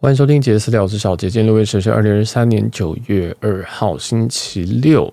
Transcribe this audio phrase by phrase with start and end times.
[0.00, 1.28] 欢迎收听杰私聊，我是小杰。
[1.28, 5.12] 今天录音时是二零二三年九月二号星期六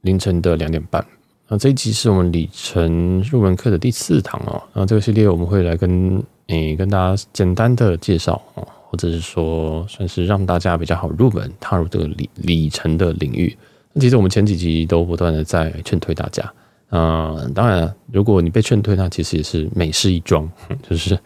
[0.00, 1.04] 凌晨的两点半。
[1.46, 4.62] 那这一集是我们里程入门课的第四堂哦。
[4.72, 6.16] 那这个系列我们会来跟
[6.46, 13.54] 诶、欸、跟大家简单的介绍哦，或者是说算是让大家比较好入门踏入这个里里程的领域。
[13.92, 16.42] 那其实我们前几集都不断的在劝退大家
[16.88, 17.50] 啊、呃。
[17.54, 20.50] 当然，如果你被劝退，那其实也是美事一桩，
[20.88, 21.18] 就是。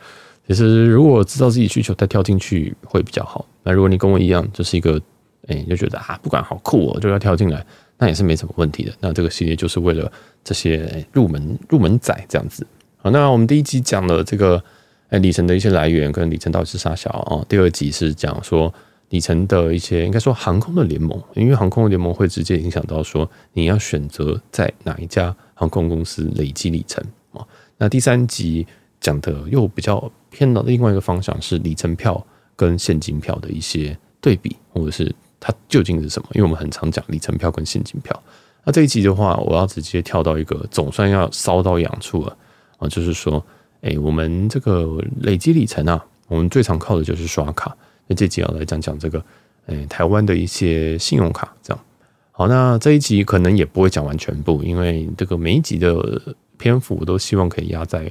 [0.48, 3.46] 其实，如果知道自己需求再跳进去会比较好。
[3.62, 5.01] 那如果你跟我一样，就是一个，
[5.46, 7.65] 哎、就觉得啊，不管好酷哦，就要跳进来，
[7.96, 8.92] 那也是没什么问题的。
[8.98, 10.10] 那这个系列就是为了
[10.42, 12.66] 这些入门入门仔这样子。
[12.96, 14.62] 好，那我们第一集讲了这个，
[15.10, 17.46] 哎，里程的一些来源跟里程到底是啥小啊？
[17.48, 18.74] 第二集是讲说
[19.10, 27.46] 里程的一些，应该说航空的联盟，因为航空的联盟会直接影响到说你要选择在哪一家航空公司累积里程啊。
[27.79, 28.66] 那第三集。
[29.02, 32.24] 讲的又比较偏到另外一个方向，是里程票
[32.56, 36.29] 跟现金票的一些对比，或者是它究竟是什么？
[36.33, 38.23] 因为我们很常讲里程票跟现金票。
[38.65, 42.37] 那这一集的话，我要直接跳到一个总算要烧到痒处了
[42.79, 43.45] 啊，就是说，
[43.80, 47.76] 哎，我们这个累积里程啊，我们最常靠的就是刷卡。
[48.07, 49.24] 那这集要来讲讲这个，
[49.66, 51.85] 哎，台湾的一些信用卡这样。
[52.30, 56.23] 好，那这一集可能也不会讲完全部，因为这个每一集的
[56.57, 58.09] 篇幅我都希望可以压在。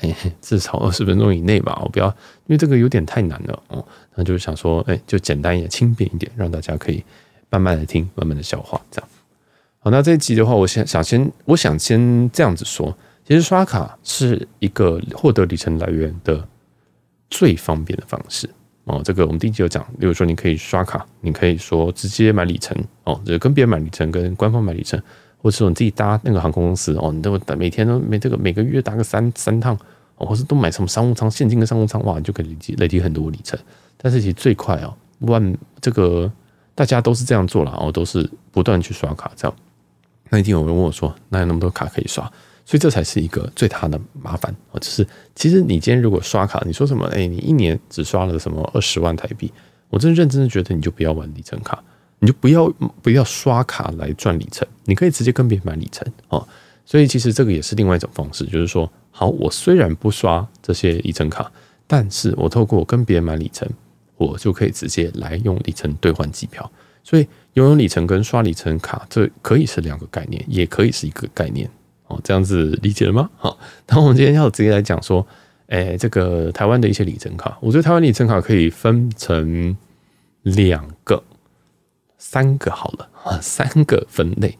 [0.00, 2.06] 哎，至少二十分钟以内吧，我不要，
[2.46, 3.86] 因为这个有点太难了哦。
[4.16, 7.04] 那就是想说，哎，就简单一点、轻便一点，让大家可以
[7.48, 9.08] 慢慢的听、慢慢的消化，这样。
[9.78, 16.44] 好，那这一集的话，我先想先，我想先这样子说，其实刷卡是一个获得里程来源的
[17.30, 18.50] 最方便的方式
[18.84, 19.00] 哦。
[19.04, 25.00] 这个我们第一集有讲，例如说你可以刷卡，你可以说直接买里程哦，就跟别人买里程，跟官方买里程。
[25.44, 29.78] 或者说你自己搭那个航空公司哦，你都每天都每这个每个月搭个三三趟
[30.16, 33.60] 哦，或是都买什么商务舱、现金的商务舱，哇，你就可以累积累积很多里程。
[33.98, 36.32] 但是其实最快哦，万这个
[36.74, 39.54] 大家都是这样做了哦，都是不断去刷卡这样。
[40.30, 42.24] 那一天有人问我说，哪有那么多卡可以刷？
[42.64, 47.04] 所以这才是一个最大的麻烦哦，就是其实你今天如果刷卡，你说什么？
[47.08, 49.52] 哎，你一年只刷了什么二十万台币？
[49.90, 51.84] 我真认真的觉得你就不要玩里程卡。
[52.24, 56.48] 你就不要不要刷卡来赚里程，你可以直接跟别人买里程哦。
[56.86, 61.52] 所以其实这个也是另外一种方式，就是说，好，我虽然不刷这些里程卡，
[61.86, 63.68] 但是我透过跟别人买里程，
[64.16, 66.70] 我就可以直接来用里程兑换机票。
[67.02, 71.68] 所以拥有里程跟刷里程卡，这可以是两个概念，也可以是一个概念
[72.06, 72.18] 哦。
[72.24, 73.28] 这样子理解了吗？
[73.36, 75.26] 好，那我们今天要直接来讲说，
[75.66, 79.76] 哎，这个台湾的一些里程卡，我觉得台湾里程卡可以分成
[80.42, 81.22] 两个。
[82.26, 84.56] 三个好了啊，三个分类。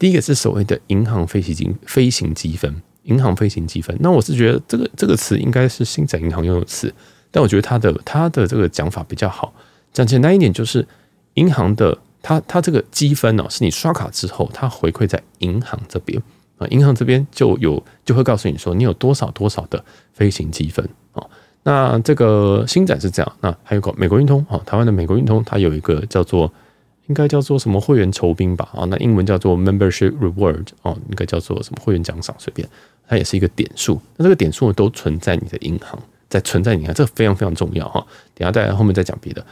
[0.00, 3.96] 第一个是所谓的银行飞行积飞行积分，银行飞行积分。
[4.00, 6.92] 那我是觉得这个这个词应该是星展银行用的词，
[7.30, 9.54] 但我觉得它的它的这个讲法比较好。
[9.92, 10.84] 讲简单一点，就是
[11.34, 16.20] 银行的它它这个积分呢，是你刷卡之后，它回馈在银行这边
[16.58, 19.82] 啊，银行这边就有就会告诉你说你有多少多少的
[20.12, 21.24] 飞行积分啊。
[21.62, 26.52] 那这个星展是这样，那还有个美国运通啊，台湾的美国运通，它有一个叫做。
[27.06, 28.68] 应该叫做什么会员酬宾吧？
[28.74, 32.34] 啊，那英文叫做 membership reward 哦，应该叫做什么会员奖赏？
[32.38, 32.66] 随便，
[33.06, 34.00] 它也是一个点数。
[34.16, 38.04] 那这个点数都存在你的银行，在存在银行，这个非常非常重要哈。
[38.34, 39.44] 等下再后面再讲别的。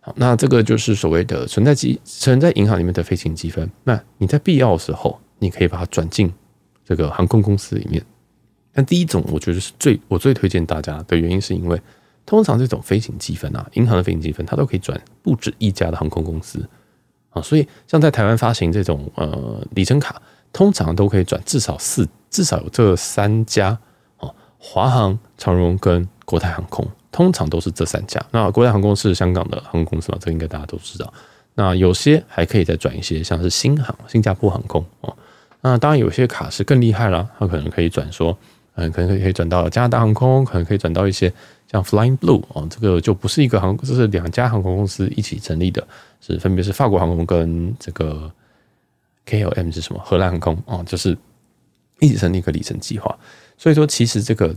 [0.00, 3.70] 好，那这个就是所谓的存在积存在银行里面的飞行积分。
[3.84, 6.30] 那你在必要的时候，你可以把它转进
[6.84, 8.04] 这个航空公司里面。
[8.74, 11.80] 那第一种，我觉得是最我最推荐大家的原因，是因为
[12.26, 16.68] 通常这种飞行积分啊，银行的飞行积分，它都可以转不止一家的航空公司。
[17.30, 20.20] 啊，所以像在台湾发行这种呃里程卡，
[20.52, 23.78] 通常都可以转至少四，至少有这三家
[24.18, 28.20] 哦，华航、长荣跟国泰航空，通常都是这三家。
[28.30, 31.12] 那国泰航空是香港的航空公司嘛，这应该大家都知道。
[31.54, 35.14] 那有些还可以再转一些，像是新航、新加坡航空哦。
[35.60, 38.36] 那当然有些卡是更厉害啦，它可能可以转说，
[38.74, 41.32] 嗯，可能可以转到加拿大航空，可能可以转到一些。
[41.70, 45.86] 像 Flying Blue 哦，这个就不是一个航，这是两家航空公司一起成立的，
[46.20, 48.32] 是分别是法国航空跟这个
[49.26, 50.00] KLM 是什么？
[50.02, 51.16] 荷兰航空哦，就是
[52.00, 53.14] 一起成立一个里程计划。
[53.58, 54.56] 所以说，其实这个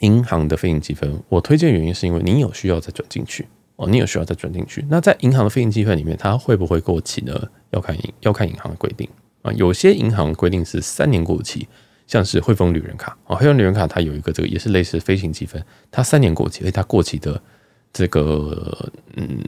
[0.00, 3.46] 银行的飞行积分，我推荐原因是因为你有需要再转进去
[3.76, 4.84] 哦，你有需要再转进去。
[4.88, 7.40] 那在银行的飞行积分里面，它会不会过期呢？
[7.70, 9.08] 要看银要看银行的规定
[9.42, 11.68] 啊，有些银行规定是三年过期。
[12.12, 17.40] 像是汇丰旅人卡哦，汇丰旅人卡它有一个这个也是类似飞行积分，它三年过期，而它过期的
[17.90, 19.38] 这个嗯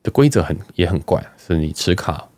[0.00, 2.28] 的规则很也很怪，是你持卡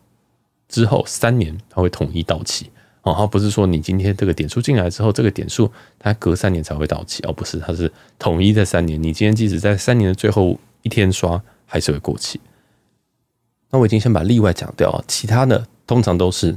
[0.66, 2.70] 之后三年它会统一到期
[3.02, 12.40] 哦，它不是说你今天这个点数进来之后，这个点数它隔三年才会到期哦，不是，它是统一在三年，你今天即使在三年的最后一天刷还是会过期。
[13.70, 16.56] 那我已经先把例外讲掉，其他的通常都是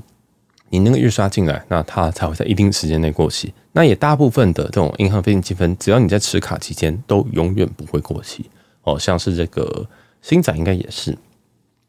[0.69, 3.54] 你那个月刷进来，那它才会在一定时间内过期。
[3.71, 8.50] 那也大部分的这种银行飞行积分，只要你在持卡期间，都永远不会过期。
[8.83, 9.88] 哦，像是这个
[10.21, 11.12] 星展应该也是，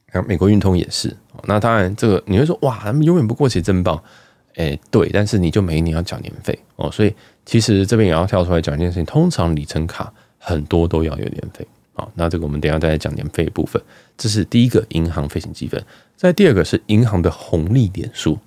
[0.06, 1.17] 然后美国运通也是。
[1.44, 4.03] 那当然，这个你会说哇，他们永远不过期，真棒。
[4.56, 7.15] 哎，对，但是你就每一年要缴年费哦，所以
[7.47, 11.67] 其实这边也要跳出来讲一件事情，通常里程卡很多都要有年费。
[11.93, 13.81] 好，那这个我们等下再来讲年费部分。
[14.19, 15.83] 这是第一个银行飞行积分，
[16.17, 18.38] 再第二个是银行的红利点数。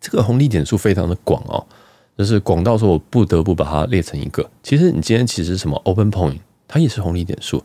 [0.00, 1.64] 这个红利点数非常的广哦，
[2.16, 4.48] 就是广到说我不得不把它列成一个。
[4.62, 7.58] 其实你今天其实什么 Open Point，它也是红利点数；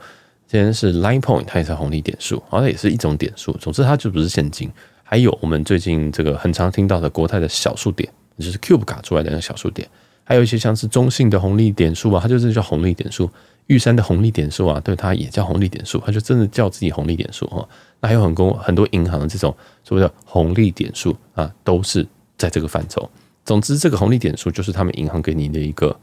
[0.47, 3.53] 今天是 Line Point，它也是红利点数，好像也是一种点数。
[3.53, 4.69] 总之它就不是现金。
[5.07, 9.87] 还有我们最近这个很常听到的国泰的小数点，也就是 Cube 卡出来的那个小数点，
[10.23, 13.29] 还有一些像是中信的红利点数啊，它就是叫红利点数。
[13.67, 17.67] 玉山的红利点数啊，对，它也叫红利点数，它就真的叫自己红利点数哈。
[17.99, 22.05] 那还有很多很多银行的这种所谓的红利点数啊，都是
[22.37, 23.09] 在这个范畴。
[23.43, 25.95] 总之，这个红利点数就是他们银行给你的一个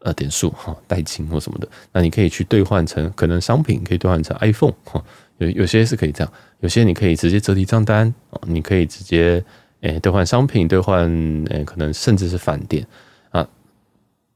[0.00, 1.68] 呃点数哈，代金或什么的。
[1.92, 5.00] 那你可以去兑换成可能商品，可以兑换成 iPhone 哈，
[5.38, 9.44] 有有些是可以这样，有些你可以直接折抵账单啊，你可以直接
[9.82, 11.08] 诶兑换商品，兑换
[11.50, 12.84] 诶可能甚至是返点
[13.30, 13.46] 啊。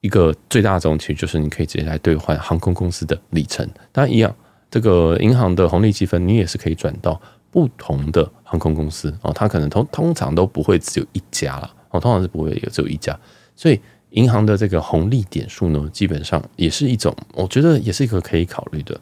[0.00, 4.32] 一个最大的种其实就是你可以直接来兑换航空公司的里程，当然一样，
[4.70, 7.20] 这个银行的红利积分你也是可以转到
[7.50, 13.18] 不同的航空公司哦，它可能通通常都不会只有一家了哦，通常是不会有只有一家，
[13.56, 13.80] 所以
[14.10, 18.98] 银行的这个红利点数呢，基本上也是一种，我觉得也是一个可以考虑的。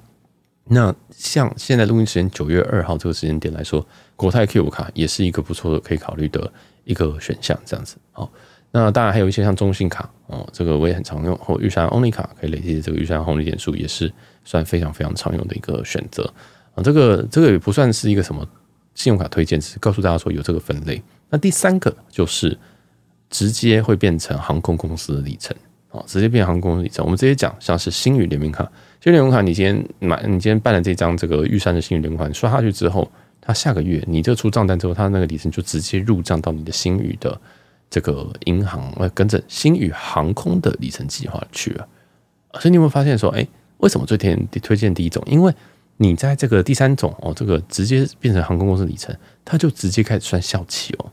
[0.69, 6.53] 那像现在录音时间九月二号这个时间点来说，国泰 Q 卡也是一个不错的可以考虑的
[6.85, 8.29] 一个选项，这样子哦。
[8.73, 14.13] 那当然还有一些像中信卡哦，这个我也很常用，或玉山 Only 卡可以累积这个玉山红利点数，也是
[14.45, 16.29] 算非常非常常用的一个选择
[16.77, 16.83] 啊。
[16.85, 18.47] 这个这个也不算是一个什么
[18.95, 21.03] 信用卡推荐，只是告诉大家说有这个分类。
[21.29, 22.57] 那第三个就是
[23.29, 25.57] 直接会变成航空公司的里程
[25.91, 27.05] 啊，直接变航空公司里程。
[27.05, 28.63] 我们直接讲，像是星宇联名卡，
[29.03, 37.41] 星宇联名卡，你今天买，你今天办了这张这个玉山的星宇联名卡，刷下去之后，它下个月你这出账单之后，它那个里程就直接入账到你的星宇的。
[37.89, 41.87] 这个银行呃，跟着星宇航空的里程计划去了，
[42.55, 43.47] 所以你有没有发现说，哎，
[43.79, 45.23] 为什么最天推荐第一种？
[45.25, 45.55] 因为
[45.99, 51.11] 你在这个第三种哦，这个直接变成航空公司里程，它就直接开始算效期哦，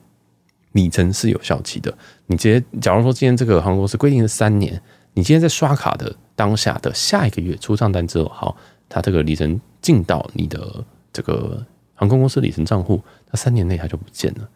[0.74, 1.96] 里程是有效期的。
[2.28, 4.82] 你直接假如说今天这个航空公司规定是三年，
[5.14, 8.58] 你今天在刷卡的当下的下一个月出账单之后，好，
[8.90, 14.50] 它这个里程进到你的这个航空公司里程账户，它三年内它就不见了。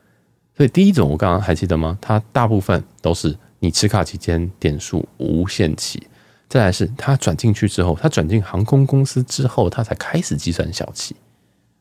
[0.55, 1.97] 所以第一种我刚刚还记得吗？
[2.01, 6.01] 它大部分都是你持卡期间点数无限期，
[6.49, 11.15] 再来是它转进去之后，它转进航空公司之后，它才开始计算效期。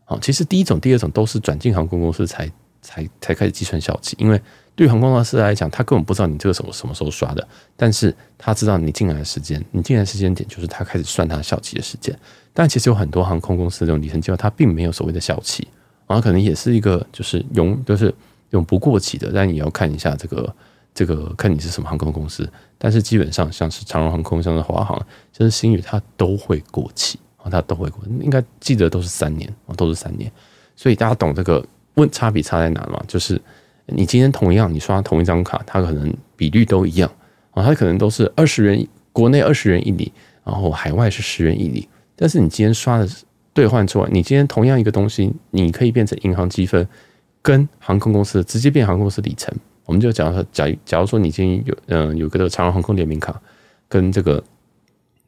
[0.05, 2.51] 好，其实第一种、第二种都是转进航空公司才
[2.83, 4.41] 才才开始计算效期，因为
[4.75, 7.47] 对航空公司来讲，他根本不知道你这个什么什么时候刷的，
[7.77, 12.17] 但是他知道你进来的时间，你进来的时间点就是他开始算他效期的时间。
[12.53, 15.67] 但其实有很多航空公司的这种里程计划，它并没有所谓的效期，
[16.07, 18.13] 然后可能也是一个就是永就是。
[18.51, 20.55] 永不过期的，但你要看一下这个
[20.97, 22.51] 这个，看你是什么航空公司。
[22.79, 24.97] 但是基本上像是长荣航空、像是华航、
[25.31, 28.03] 像是星宇，它都会过期啊，它都会过。
[28.23, 30.33] 应该记得都是三年啊，都是三年。
[30.75, 31.63] 所以大家懂这个
[31.97, 33.05] 问差别差在哪吗？
[33.07, 33.39] 就是
[33.85, 37.11] 你今天同样你刷同一张卡，它可能比率都一样
[37.51, 40.11] 啊，它可能都是二十元，国内二十元一里，
[40.45, 41.87] 然后海外是十元一里。
[42.17, 43.07] 但是你今天刷的
[43.53, 46.89] 兑换出来，你今天同样一个东西，你可以变成银行积分。
[47.43, 49.55] 跟航空公司直接变航空公司里程，
[49.87, 53.41] 我们就讲说，假假如说你今天有嗯有个这个长荣航空联名卡，
[53.89, 54.43] 跟这个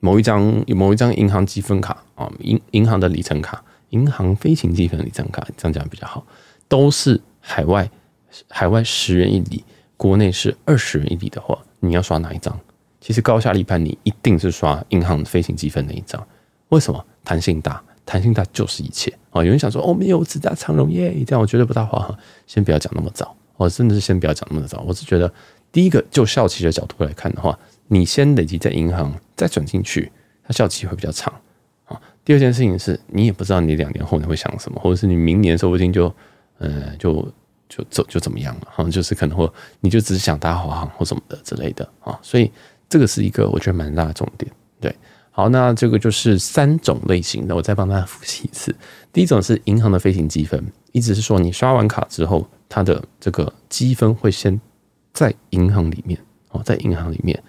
[0.01, 6.27] 某一张某一张银行积分卡啊，银银行的里程卡，银行飞行积分里程卡，这样讲比较好，
[6.69, 7.89] 都是海外
[8.49, 9.65] 海外十元一里，
[9.97, 12.59] 国内是二十元一里的话，你要刷哪一张？
[13.01, 16.27] 其实高下立判，你一定是刷银行飞行积分那一张，
[16.71, 17.05] 为什么？
[17.25, 17.83] 弹性大。
[18.11, 19.45] 弹性大就是一切啊！
[19.45, 22.19] 有人想说哦，没有直达长荣耶，这样我觉得不大划。
[22.47, 24.83] 先不要讲那么早，我真的是先不要讲那么早。
[24.87, 25.31] 我是觉得，
[25.71, 30.11] 第一个就效期的角度来看的话，你先累积在银行，再转进去，
[30.43, 31.31] 它效期会比较长
[31.85, 32.01] 啊。
[32.25, 36.11] 第二件事情是你也不知道你两年后你会想什么，或者是你明年说不定就
[36.59, 37.13] 嗯就
[37.69, 39.51] 就就，就怎么样了哈，就是可能会
[39.81, 42.19] 你就只是想搭华航或什么的之类的啊。
[42.23, 42.51] 所以
[42.89, 44.51] 这个是一个我觉得蛮大的重点，
[44.81, 44.95] 对。
[45.31, 48.75] 好，那这个就是三种类型的，我再帮大家复习一次。
[49.13, 50.61] 第一种是银行的飞行积分，
[50.91, 54.61] 意思是说你刷完卡之后，它的这个积分会先
[55.13, 56.19] 在银行里面
[56.51, 57.43] 哦，在银行里面，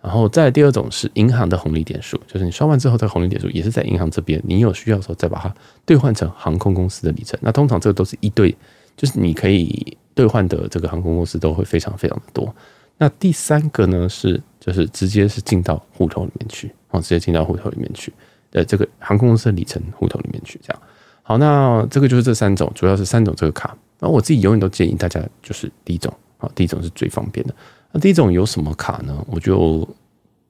[0.00, 5.54] 然后再第二种是银行的红利点数，就是你刷完之后，这个红利点数也是在银行这边，你有需要的时候再把它
[5.86, 7.38] 兑换成航空公司的里程。
[7.42, 8.54] 那通常这个都是一对，
[8.96, 12.54] 就是你可以兑换的这个航空公司都会非常非常的多。
[12.98, 18.12] 那第三个呢是就是直接是进到户头里面去，哦，直接进到户头里面去，
[18.52, 20.82] 呃，这个航空公司的里程户头里面去，这样。
[21.22, 23.76] 好，那这个就是这三种，主要是三种这个卡。
[24.04, 27.54] 那我自己永远都建议大家就是第一种，好，第一种是最方便的。
[27.90, 29.24] 那第一种有什么卡呢？
[29.30, 29.88] 我就，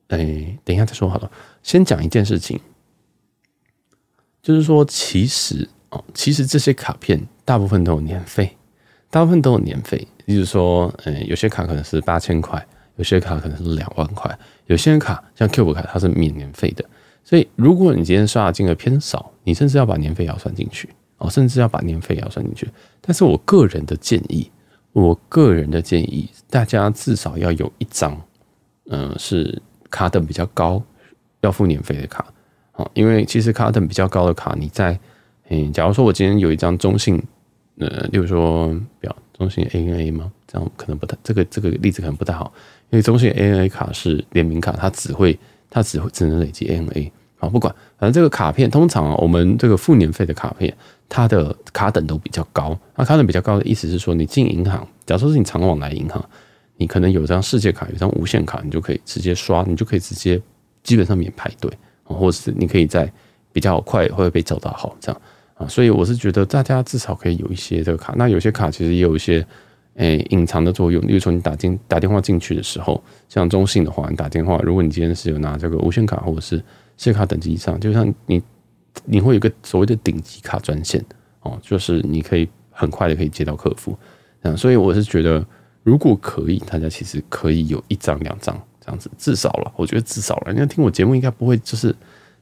[0.09, 0.19] 哎，
[0.65, 1.31] 等一下再说好了。
[1.63, 2.59] 先讲一件事情，
[4.43, 8.57] 就是说，其实哦，其实这些卡片大部分都有年费，
[9.09, 10.05] 大部分都有年费。
[10.25, 16.85] 例如说，嗯，有些卡可能是八千块，有些卡可能是两万块，有些卡像 Cube 卡它是免年费的。
[17.23, 22.69] 所以，如果你今天刷的金额偏少，你甚至要把年费也要算进去哦，甚至要把年费也要算进去。
[23.01, 24.51] 但是我个人的建议。
[24.93, 28.17] 我个人的建议，大家至少要有一张，
[28.89, 30.81] 嗯，是卡等比较高，
[31.41, 32.25] 要付年费的卡，
[32.71, 34.97] 好，因为其实卡等比较高的卡，你在，
[35.49, 37.21] 嗯，假如说我今天有一张中信，
[37.79, 40.31] 呃，例如说表中信 ANA 吗？
[40.47, 42.53] 这样可能不太，这个这个例子可能不太好，
[42.91, 45.37] 因为中信 ANA 卡是联名卡，它只会，
[45.69, 47.11] 它只会只能累积 ANA。
[47.37, 50.75] 好，不管，反正这个卡片通常啊，我们这个付年费的卡片，
[51.09, 52.79] 它的卡等都比较高。
[52.97, 56.25] 那卡等比较高的意思是说，你进银行，假如说是你常往来银行，
[56.77, 60.41] 你可能有张世界卡，有张无限卡，你就可以直接刷，你就可以直接
[60.83, 61.71] 基本上免排队，
[62.05, 63.13] 或是你可以在
[63.53, 65.21] 比较快会被找到号这样
[65.55, 65.67] 啊。
[65.67, 68.15] 所以我是觉得大家至少可以有一些这个卡。
[68.17, 69.45] 那有些卡其实也有一些
[69.97, 76.63] 诶隐藏的作用，例如说你打进打电话进去的时候，像中信的话，你打电话，如果你今天是有拿这个无限卡或者是
[76.97, 78.43] 信用卡等级以上，就像你，
[79.05, 81.05] 你会有个所谓的顶级卡专线
[81.41, 83.99] 哦，就是你可以很快的可以接到客服，
[84.43, 85.45] 嗯，所以我是觉得，
[85.83, 90.53] 如果可以，大家其实可以有一张两张这样子，至少了，我觉得至少了。
[90.53, 91.95] 你要听我节目，应该不会就是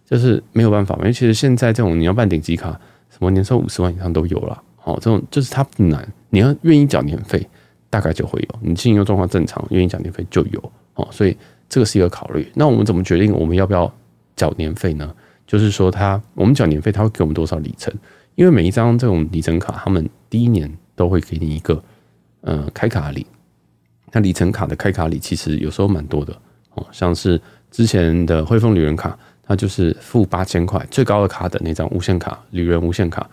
[0.04, 2.70] 就是没有办法，因为其实现在这种你要办顶级卡，
[3.10, 7.48] 什么年收五十万以上都有了，哦，这种就是它不难，你要愿意缴年费，
[7.88, 11.36] 大概就会有，你信用状况正常，愿意缴年费就有，哦，所以
[11.68, 12.50] 这个是一个考虑。
[12.54, 13.92] 那我们怎么决定我们要不要？
[14.36, 15.14] 缴年费呢，
[15.46, 17.92] 就是说他我们缴年费，他会给我们多少里程？
[18.34, 21.82] 因为每一张这种里程卡，他们第一年都会给你一个
[22.40, 23.26] 呃开卡礼。
[24.10, 26.34] 那里程卡的开卡礼其实有时候蛮多的
[26.74, 33.28] 哦，像是之前的汇丰旅人卡，它就是付八千块，最高的卡的那张无限卡，旅人无限卡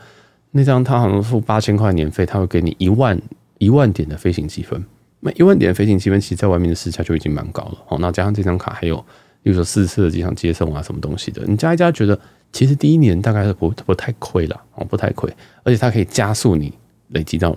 [0.51, 3.17] 那张，它好像付八千块年费，它会给你一万
[3.57, 4.83] 一万点的飞行积分。
[5.21, 7.97] 那一万点的飞行积分，其实在外面的市价就已经蛮高了哦。
[7.99, 9.05] 那加上这张卡还有。
[9.41, 12.19] 比如说四次的机场接送啊，什么东西的，你加一加，觉得
[12.51, 15.31] 其实第一年大概是不不太亏了哦，不太亏，
[15.63, 16.73] 而且它可以加速你
[17.09, 17.55] 累积到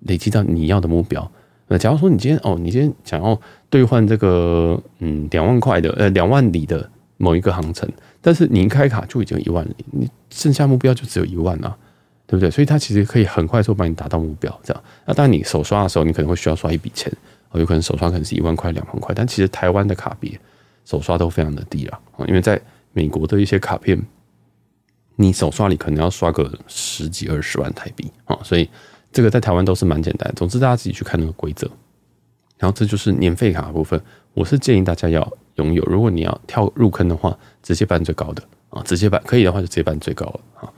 [0.00, 1.30] 累积到你要的目标。
[1.66, 7.86] 那假如说你今天哦，你今天想要兑换这个嗯两万块的呃两万里的某一个航程，
[8.22, 11.76] 但是你一开卡就已经一万里，你剩下目标就只有一万啊，
[12.26, 12.50] 对不对？
[12.50, 14.82] 所以它其实可以很快速帮你达到目标，这样。
[15.04, 17.12] 那当你首刷的时候，你可能会需要刷一笔钱
[17.50, 20.40] 哦，有可能首刷可能是一万块两万块，但其实台湾的卡别。
[20.88, 22.58] 手刷都非常的低了，因为在
[22.94, 24.02] 美国的一些卡片，
[25.16, 28.66] 你手刷里可能要刷个十几二十万台币啊，所以
[29.12, 30.32] 这个在台湾都是蛮简单。
[30.34, 31.70] 总之，大家自己去看那个规则。
[32.56, 34.02] 然后这就是年费卡的部分，
[34.32, 35.82] 我是建议大家要拥有。
[35.84, 40.72] 如果你要跳入坑的话，直接办最高的啊，直接办可以的话就直接办最高的啊。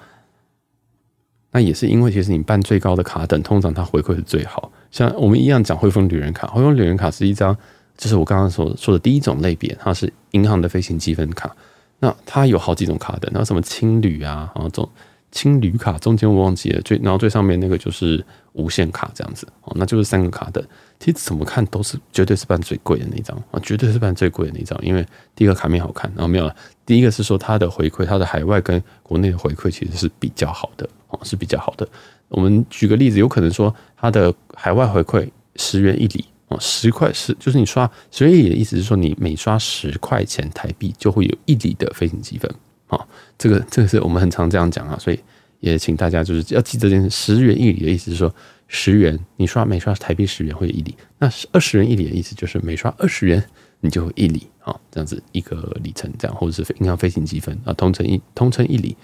[1.53, 4.73] 那也是因为其实你办最高的卡等，通常它回馈是最好。
[4.91, 7.57] 像我们一样讲汇丰旅人卡，汇丰旅人卡是一张。
[8.01, 11.55] 就是我刚刚所说的第一种类别，它是银行的飞行积分卡。
[11.99, 14.89] 那它有好几种卡的，那什么青旅啊，然后中
[15.31, 20.67] 青旅卡，中间我忘记了，最然后最上面那个就是无限卡这样子哦，那就是三个卡的。
[20.99, 26.57] 其实怎么看都是绝对是办最贵的那张啊，绝对是办最贵的那张，因为第一个卡面好看，然后没有了。
[26.87, 31.87] 第一个是说它的回馈，它的海外跟国内的回馈其实是比较好的哦，是比较好的。
[32.29, 36.25] 我们举个例子，有可能说它的海外回馈十元一里。
[36.51, 42.53] 哦，十块十就是你刷十元一里的意思是说，你每刷十块钱台币就会有一里的飞行积分。
[42.87, 45.21] 好，这个这个是我们很常这样讲啊，所以
[45.61, 47.09] 也请大家就是要记这件事。
[47.09, 48.35] 十元一里的意思是说，
[48.67, 53.41] 十元你刷每刷台币十元会有一里，那二十元一里的意思就是每刷二十元
[53.79, 58.97] 你就会一里啊，这样子一个里程这样，或者是银行飞行积分啊，通称一通称一里。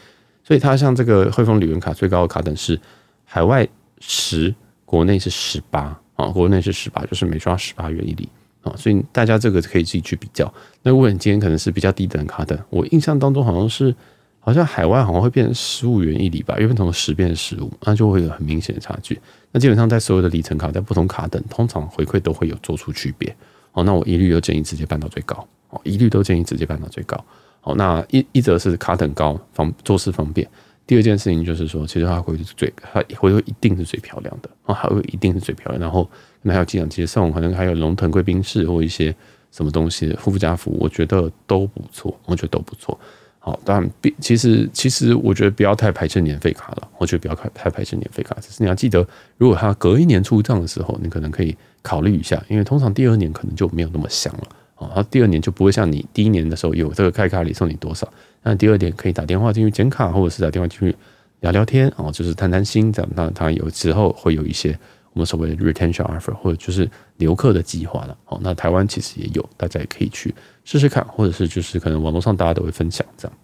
[0.43, 2.81] 所以它像这个汇丰旅游卡最高的卡等是
[3.25, 3.69] 海外
[4.01, 4.53] 十，
[4.85, 5.97] 国内是十八。
[6.17, 8.29] 啊，国内是十八，就是每刷十八元一里
[8.63, 10.53] 啊，所以大家这个可以自己去比较。
[10.83, 13.95] 那如果你今天可能是比较低等卡等，我印象当中好像是，
[14.41, 19.21] 好像海外好像会变成十五元一里吧，因为从十变十五，那就会有很明显的差距。
[19.53, 23.35] 那基本上在所有的里程卡，在不同卡等，通常回馈都会有做出区别。
[23.73, 27.23] 哦，那我一律都建议直接办到最高哦，一律都建议直接办到最高。
[27.61, 30.49] 好，那一一则是卡等高，方做事方便。
[30.87, 35.81] 第二件事情就是说，其实它回馈是最，它回馈一定是最漂亮的啊，还会一定是最漂亮。
[35.81, 36.11] 然后可
[36.43, 39.15] 能还有机场接送，可能还有龙腾贵宾室或一些
[39.51, 42.99] 什么东西附加服务，我觉得都不错，我觉得都不错。
[43.39, 43.91] 好，当然，
[44.21, 48.37] 其实其实我觉得不要太排斥年费卡了，我觉得不要太排斥年费卡。
[48.41, 49.07] 只是你要记得，
[49.39, 54.49] 如果它隔一年出账的时候，你可能可以考虑一下，因为通常第二年可能就没有那么香了。
[54.77, 58.07] 哦，他第二年就不会像你第一年的时候有这个开卡礼送你多少，
[58.49, 60.95] 那第二点可以打电话进去剪卡，或者是打电话进去
[61.41, 63.11] 聊聊天哦，就是谈谈心这样。
[63.17, 64.79] 那他有时候会有一些
[65.13, 68.17] 我们所谓的 retention offer，或者就是留客的计划了。
[68.27, 70.33] 哦，那台湾其实也有，大家也可以去
[70.65, 73.37] 试试看，或者是就是可能网络上大家都会分享这样。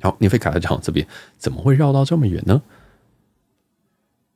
[0.00, 1.06] 好，年费卡在讲这边
[1.38, 2.60] 怎么会绕到这么远呢？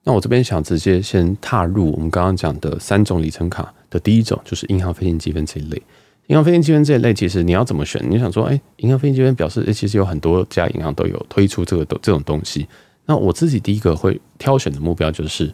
[0.05, 5.83] 那我这边想直接先踏入我们刚刚讲的三种里程卡的第一种，就是银行飞行积分这一类。
[6.31, 8.01] 银行飞行积分这一类，其实你要怎么选？
[8.09, 12.69] 你想说，哎，银行飞行积分表示，其实有很多家银行都有推出这个这种东西。
[13.05, 15.53] 那我自己第一个会挑选的目标就是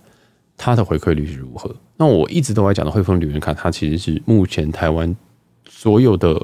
[0.54, 1.74] 它的回馈率是如何。
[1.96, 5.16] 那我一直都在讲的汇丰旅人卡，它其实是目前台湾
[5.66, 6.38] 所有的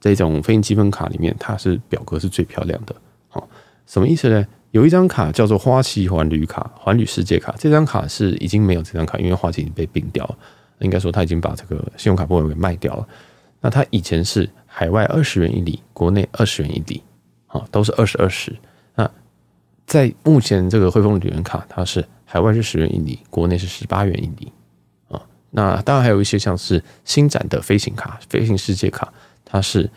[0.00, 2.96] 这种飞行积分卡里面，它是表格是最漂亮的。
[3.28, 3.46] 好，
[3.86, 4.46] 什么意思呢？
[4.70, 10.38] 有一张卡叫做花旗环旅卡、环旅世界卡，这张卡是已经没有这张卡，因为花旗已经被并掉了。
[10.78, 13.06] 应该说，他已经把这个信用卡部分给卖掉了。
[13.60, 17.02] 那它以前是海外二十元一里，国内二十元一里，
[17.48, 18.56] 啊，都是二十二十。
[18.94, 19.10] 那
[19.84, 24.52] 在目前这个汇丰旅人卡，它是海外是十元一里，国内是十八元一里，
[25.08, 29.12] 啊，那当然还有一些像是新展的飞行卡、飞行世界卡，
[29.44, 29.90] 它是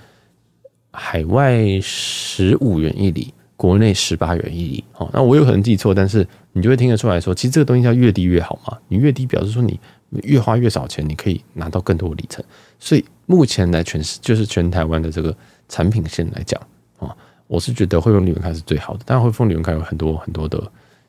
[0.92, 4.84] 海外十五元一里，国内十八元一里。
[4.98, 9.80] 哦，那我有可能记错，但是你就会听得出来说，其实这个东西叫越低越好嘛，你越低表示说你
[10.24, 12.44] 越花越少钱，你可以拿到更多的里程，
[12.80, 13.06] 所以。
[13.32, 15.34] 目前来全是就是全台湾的这个
[15.70, 16.62] 产品线来讲
[17.00, 17.16] 啊，
[17.48, 19.04] 我是觉得汇丰旅人卡是最好的。
[19.06, 20.62] 但汇丰旅人卡有很多很多的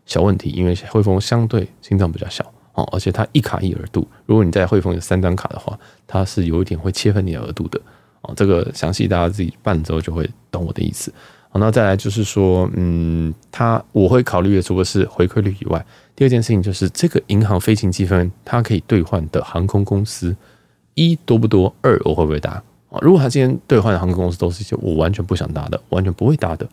[0.07, 4.07] 小问题，因为汇丰相对心脏比较小哦，而且它一卡一额度。
[4.25, 7.81] 如果你在汇丰有三张卡的话，它是有一点会切分你的额度的
[8.21, 8.33] 哦。
[8.37, 11.13] 这个详细大家自己办之后就会懂我的意思。
[11.49, 20.37] 好，那再来就是说，嗯，它我会考虑的除了是回馈率以外，第二件事情就是这个银行飞行积分它可以兑换的航空公司。
[20.95, 21.75] 一多不多？
[21.81, 22.99] 二我会不会搭啊？
[23.01, 26.69] 如果他今天兑换的航空公司都是一些我完全不想搭的，完全不会搭的，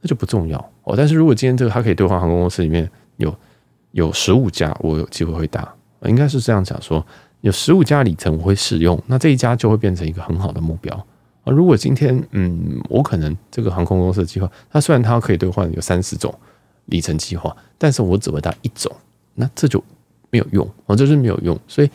[0.00, 0.94] 那就不重要哦。
[0.96, 3.34] 但是如果今天这个他可以兑换航空公司里面有
[3.92, 5.70] 有十五家，我有机会会搭，
[6.04, 7.04] 应该是这样讲说，
[7.42, 10.94] 有十五家里程我会使用，那这一家就会变成一个很好的目标
[11.44, 11.52] 啊。
[11.52, 16.34] 如果今天嗯，我可能这个航空公司的计划，它虽然它可以兑换有三十种
[16.86, 18.90] 里程计划，但是我只会搭一种，
[19.34, 19.84] 那这就
[20.30, 21.90] 没有用啊，这是没有用，所以。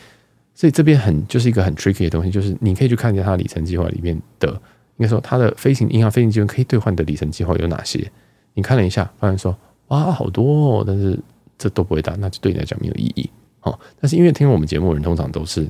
[0.56, 4.50] 所以这边很就是一个很 tricky 的东西，就是你可以去看一下它的里程计划里面的，
[4.96, 8.10] 应该说它的飞行银行飞行积分可以兑换的里程计划有哪些？
[8.54, 9.56] 你看了一下，发现说
[9.90, 11.20] 哇好多哦，但是
[11.58, 13.30] 这都不会打，那就对你来讲没有意义
[13.64, 13.78] 哦。
[14.00, 15.70] 但是因为听我们节目人通常都是，应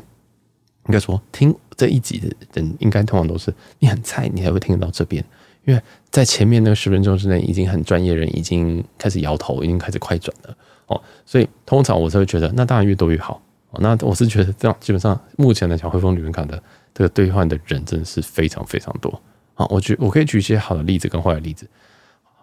[0.92, 5.26] 该说听这一集的人应该通常都是你很菜，你才会听得到这边，
[5.66, 11.02] 因为在前面那个十分钟之内已经很专业人已经开始摇头，已经开始快转了哦。
[11.26, 13.42] 所以通常我才会觉得，那当然越多越好。
[13.82, 16.62] 那我是觉得这样，基本上目前来讲，汇丰旅行卡的
[16.94, 19.22] 这个兑换的人真的是非常非常多
[19.56, 19.66] 啊！
[19.70, 21.68] 我举我可以举一些好的例子跟坏的例子。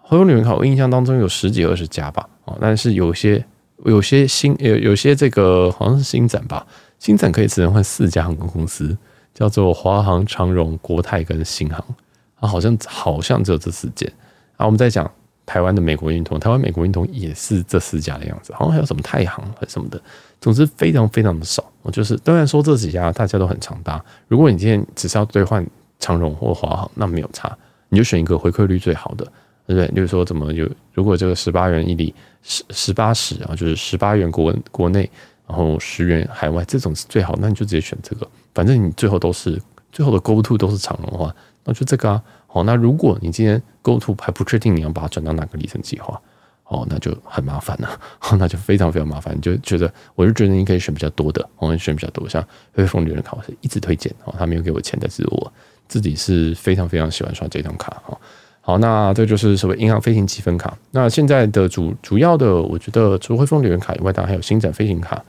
[0.01, 3.43] 汇丰旅行卡，我印象当中有十几二十家吧啊，但是有些
[3.85, 6.65] 有些新有有些这个好像是新展吧，
[6.99, 8.95] 新展可以只能换四家航空公司，
[9.33, 11.79] 叫做华航、长荣、国泰跟新航
[12.39, 14.11] 啊，好像好像只有这四间
[14.57, 14.65] 啊。
[14.65, 15.09] 我们在讲
[15.45, 20.01] 台湾的美国运通，台湾美国运通也是这四家的样子，好像还有什么太行还什么的。
[20.43, 24.03] 总之非常非常的少，我就是当然说这几家大家都很常搭。
[24.27, 25.65] 如果你今天只是要兑换
[25.99, 29.23] 长荣或华航，那没有差，你就选一个回馈率最好的，
[29.65, 29.87] 对不对？
[29.95, 35.09] 就是说怎么有如果这个十八元一里十十八十啊，就是十八元国国内，
[35.47, 38.27] 然后十元海外这种是最好，那你就直接选这个。
[38.53, 39.57] 反正你最后都是
[39.93, 42.21] 最后的 Go To 都是长荣的话，那就这个啊。
[42.47, 46.21] 好，那如果你今天 Go To 还不确定你要把它转到哪个里程计划。
[46.65, 47.99] 哦，那就很麻烦了，
[48.39, 49.39] 那就非常非常麻烦。
[49.41, 55.53] 就觉得，我就觉得你可以选比较多的，我们选比较多，像汇丰旅人卡我是一直推荐哦，他没有给我钱，但是我
[55.87, 58.17] 自己是非常非常喜欢刷这张卡哈。
[58.61, 60.75] 好，那这就是所谓银行飞行积分卡。
[60.91, 65.21] 那现在的主主要的，我觉得除了汇丰旅人卡以外，当然还有星展飞行卡，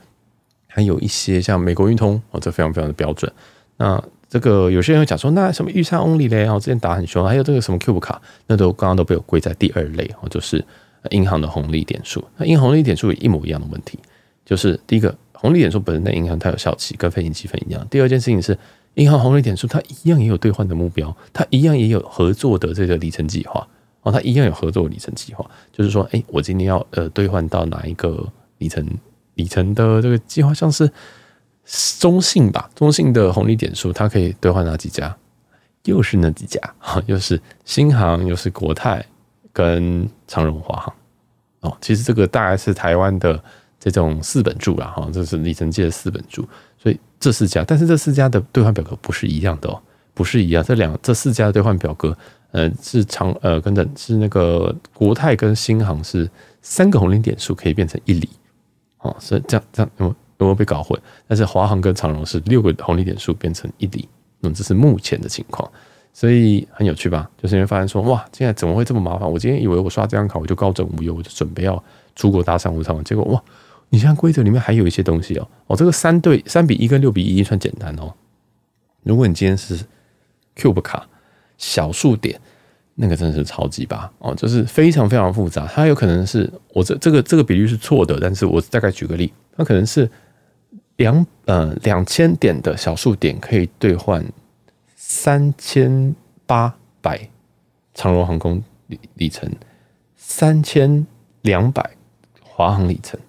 [0.67, 3.31] 还有一些像美国运通哦，这非常非常的标准。
[3.77, 6.47] 那这个有些人会讲说，那什么玉山 only 嘞？
[6.47, 10.63] 哦，之前打很凶，还有这个什么 Cube 卡，那都刚刚都被我归在第二类哦，就是。
[11.11, 13.99] 银行的红利点数，那银行红利点数也一模一样的问题，
[14.45, 17.87] 就是第一个红利点数本身在银行它有效期，跟飞行积分一样。
[17.89, 18.57] 第二件事情是，
[18.95, 23.67] 银行红利点数它一样也有兑换的目标，它一样也有合作的这个里程计划。
[24.03, 28.23] 哦，它一样有合作的里程计划，就是说，哎，我今天要呃兑换到哪一个
[28.59, 28.87] 里程
[29.33, 30.87] 里程的这个计划，像是
[31.99, 35.17] 中信吧，中信的红利点数它可以兑换哪几家？
[35.85, 39.03] 又是那几家，哈，又是新航，又是国泰。
[39.55, 40.93] 跟长荣、华航
[41.61, 43.41] 哦，其实这个大概是台湾的。
[43.77, 46.43] 这种四本柱啦，哈，这是里程界的四本柱，
[46.75, 49.79] 所以这四家，但是这四家的兑换表格不是一样的哦，
[50.15, 50.63] 不是一样。
[50.63, 52.17] 这两这四家的兑换表格，
[52.49, 56.27] 呃，是长呃，跟着是那个国泰跟新航是
[56.63, 58.27] 三个红利点数可以变成一里，
[59.01, 60.99] 哦，所以这样这样有没有被搞混？
[61.27, 65.69] 但是华航跟长荣是六个红利点数变成一里，那么这是目前的情况，
[66.17, 67.29] 所以很有趣吧？
[67.37, 69.29] 就是因为发现说，哇，现在怎么会这么麻烦？
[69.29, 71.83] 我今天以为我刷这张卡我就高枕无忧，我就准备要
[72.15, 73.43] 出国搭商务舱，结果哇！
[73.89, 78.13] 你现在规则里面还有一些东西哦，哦，这个三对三比一跟六比一算简单哦。
[79.03, 79.77] 如果你今天是
[80.55, 81.05] Cube 卡
[81.57, 82.39] 小数点，
[82.95, 85.67] 那个真的是超级吧哦，就是非常非常复杂。
[85.67, 90.09] 它有可能是我这这个这个比率是错的，但是我大概举个例，它可能是
[90.95, 94.25] 两呃两千点的小数点可以兑换
[95.07, 96.15] 三千
[96.47, 97.29] 八百
[97.93, 99.47] 长荣航空里里程，
[100.15, 101.05] 三千
[101.43, 101.91] 两百
[102.41, 103.19] 华航里程。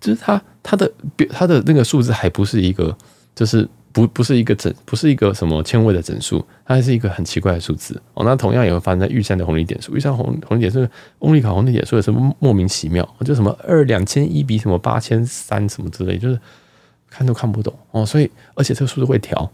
[0.00, 0.90] 就是它，它的
[1.28, 2.96] 它的那个数字还不是一个，
[3.34, 8.24] 就是不不是一个整，不是一个什么千位的整数，它还是一个很奇怪的数字哦。
[8.24, 16.40] 那同样也会发生在玉山的红利点数，玉山红红利点数，欧利卡红利点数也是莫名其妙，就什么二两千一比什么八千三什么之类，就是
[17.10, 18.06] 看都看不懂哦。
[18.06, 19.52] 所以而且这个数字会调，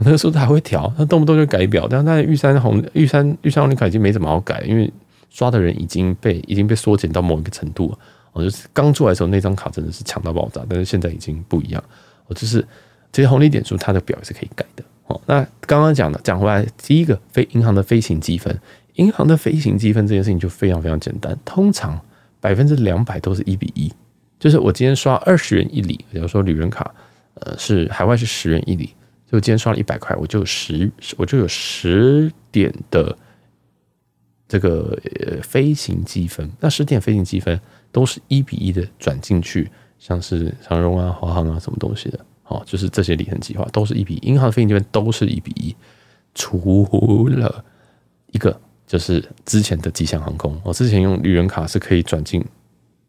[0.00, 1.86] 那个数字还会调，它动不动就改表。
[1.88, 4.90] 但是玉山红玉山玉山红利卡已经没怎么好改，因为
[5.28, 7.98] 刷的人已经被已经被缩减到某一个程度了。
[8.32, 11.82] 我就是刚出来的时候，那张卡真的是强到爆炸，但是现在已经不一样。
[12.26, 12.64] 我就是
[13.10, 14.84] 这些红利点数，它的表也是可以改的。
[15.08, 18.56] 哦，那刚刚讲的讲回来，第一个飞银行的飞行积分，
[18.94, 22.00] 银行的飞行积分这件事情就非常非常简单，通常
[22.40, 23.92] 百分之两百都是一比一，
[24.38, 26.94] 就是我今天刷二十元一里，比如说旅人卡，
[27.34, 28.94] 呃，是海外是十元一里，
[29.30, 33.16] 就今天刷了一百块，我就十我就有十点的
[34.48, 37.60] 这个呃飞行积分，那十点飞行积分。
[37.92, 45.74] 都是一比一的转进去，像是长荣啊、华航啊什么东西的，好，就是这些里程计划都是一比一，银行的飞行这边都是一比一，
[46.36, 47.64] 除了
[48.30, 52.44] 一个就是之前的吉祥航空，我之前用旅人卡是可以转进，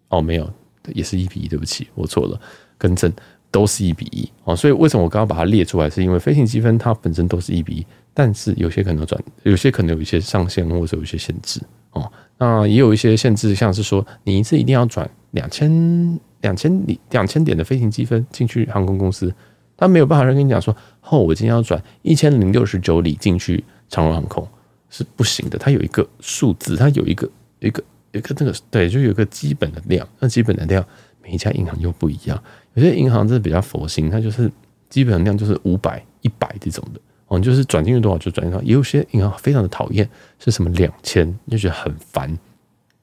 [0.09, 0.51] 哦，没有，
[0.95, 2.41] 也是一比一，对不起，我错了，
[2.79, 3.13] 更正，
[3.51, 11.61] 都是一比一，哦，所以为什么我刚刚把它列出来，是因为飞行积分它本身都是一比一，但是有些可能转，有些可能有一些上限或者有一些限制，
[11.91, 12.11] 哦。
[12.37, 19.31] 那也有一些限制，像是说你一次一定要转两千两千里两千点的飞行积分进去航空公司，
[19.77, 20.75] 他没有办法跟你讲说，
[21.07, 24.47] 哦，我今天要转一千零六十九里进去长荣航空
[24.89, 30.83] 是不行的，它有一个数字，它有一个一个一个那个对，就有一个基本的量，那基本的量
[31.21, 34.51] 每一家银行又不一样，有些银行真的比较佛心，它就是
[34.89, 36.99] 基本量就是五百一百这种的。
[37.27, 42.29] 哦，就是转进去多少就转多少，也有些银行非常的讨厌，是什么两千，就觉得很烦，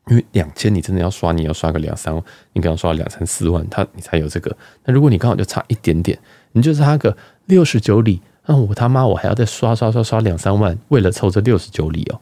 [0.09, 4.55] 因为两千你真的要刷，你要刷个两三万，你可能刷两三四万，他你才有这个。
[4.85, 6.19] 那如果你刚好就差一点点，
[6.53, 12.21] 你就差个六十九里，那我他妈我还要再刷刷刷刷两三万，为了凑这六十九里哦，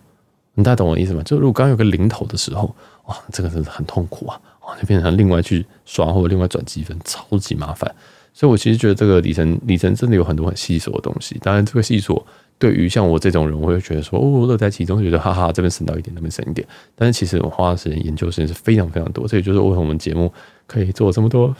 [0.55, 1.25] 你大家懂我意思吗？
[1.25, 2.73] 就如果刚有个零头的时候，
[3.07, 4.41] 哇，这个真的很痛苦啊，
[4.81, 7.95] 就变成另外去刷或者另外转积分，超级麻烦。
[8.33, 11.39] 所以，我其实觉得这个里程里程真的有很多很细琐的东西。
[11.41, 12.23] 当然，这个细琐
[12.59, 16.67] 对于像我这种人，我会觉得说，哦，乐在其中，觉得哈哈，这边省到一点，那边省一点。
[16.95, 19.27] 但是，其实我花的时间研究时间是非常非常多。
[19.27, 20.31] 这也就是为什么我们节目
[20.67, 21.55] 可以做这么多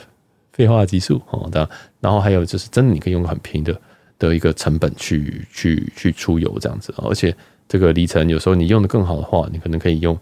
[0.53, 1.49] 废话的集数哦。
[1.49, 1.67] 的，
[1.99, 3.81] 然后还有就是，真的你可以用很便宜的
[4.19, 6.93] 的一个成本去去去出游这样子。
[6.97, 7.35] 而且，
[7.67, 10.15] 这个里程有时候你用的更好的话，你可能可以用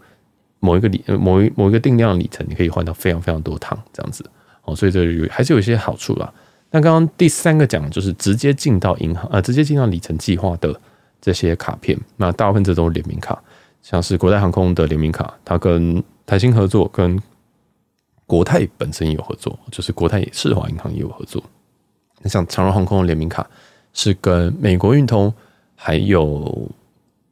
[0.60, 4.24] 某一个里某一某一个定量里程，你可以换到非常非常多趟这样子。
[4.62, 6.32] 哦，所以这有还是有一些好处啦。
[6.70, 10.78] 那刚刚第三个讲就是直接进到银行，呃，直接进到里程计划的
[11.20, 13.40] 这些卡片，那大部分这都是联名卡，
[13.80, 17.16] 像是国泰航空的联名卡，它跟台新合作，跟
[18.26, 21.40] 国泰本身也有合作，就是国泰世华银行也有合作。
[22.22, 23.48] 那像长荣航空的联名卡
[23.92, 25.32] 是跟美国运通，
[25.76, 26.68] 还有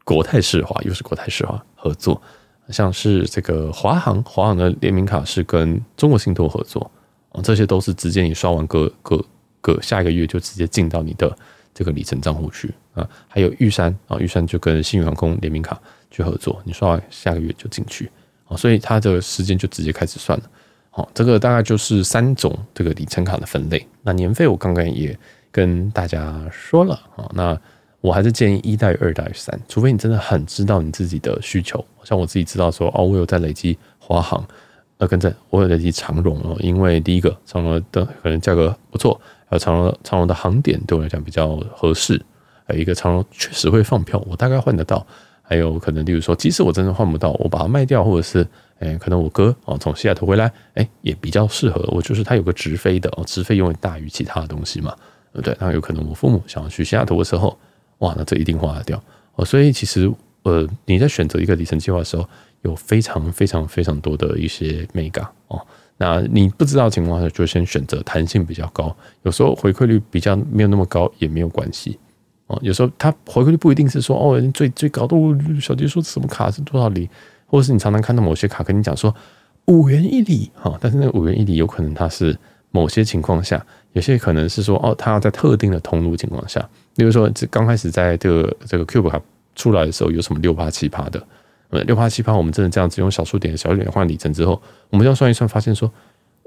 [0.04, 2.22] 国泰世华，又是国泰世华合作。
[2.70, 6.90] 像是这个华航，华航的联名卡是跟中国信托合作。
[7.30, 9.24] 啊这些都是直接你刷完个个
[9.60, 11.36] 个下一个月就直接进到你的
[11.74, 15.76] 这个里程账户去啊，还有玉山啊，玉山就跟信宇航空联名卡
[16.12, 18.08] 去合作，你刷完下个月就进去
[18.46, 20.44] 啊，所以它的时间就直接开始算了。
[20.90, 23.84] 好，这个大概就是三种这个里程卡的分类。
[24.02, 25.18] 那年费我刚刚也
[25.50, 27.28] 跟大家说了啊。
[27.34, 27.60] 那
[28.04, 31.82] 我还是建议一大于二大于三，除非你真的很知道你自己的需求。
[32.02, 34.46] 像我自己知道说，哦，我有在累积华航，
[34.98, 42.22] 呃，跟着我有累积长荣哦，因为第一个长荣的可能价格不错，还有长荣长荣的航点对我来讲比较合适，
[42.66, 45.06] 还有一个长荣确实会放票，我大概换得到。
[45.40, 48.46] 还有可能，例如说，即使我真的换不到，我把它卖掉，或者是，
[48.80, 54.94] 诶，可能我哥哦从西雅图回来，诶，也比较适合我，就是他有个直飞的哦，直飞永远大于其他的东西嘛，
[55.32, 55.56] 对不对？
[55.60, 57.58] 那有可能我父母想要去西雅图的时候，
[58.04, 59.02] 哇，那这一定花得掉
[59.36, 59.44] 哦。
[59.44, 60.12] 所以其实，
[60.42, 62.28] 呃，你在选择一个里程计划的时候，
[62.62, 65.60] 有非常非常非常多的一些眉角哦。
[65.96, 71.98] 那你不知道情况下，就先选择弹性比较高，有时候回馈率比较没有那么高也没有关系。
[72.46, 75.16] 哦，有时候它回馈率不一定是说哦，最最高的
[75.60, 77.08] 小杰说什么卡是多少里，
[77.46, 79.14] 或者是你常常看到某些卡跟你讲说
[79.66, 82.36] 五元一里哈，但是那五元一里有可能它是
[82.70, 89.20] 某些情况下，有些可能是说哦，它要在特定的通路情况下，比如说这刚开始在这个这个 Cube 卡
[89.54, 91.26] 出来的时候，有什么六八七八的，
[91.70, 95.92] 呃六八七八，我们真的这样子用小数点小数点换里程之后，我们这样算一算，发现说